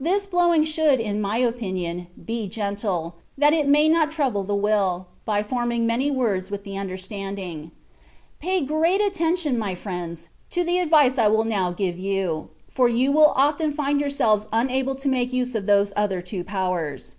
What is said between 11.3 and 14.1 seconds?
now give you; for you will often find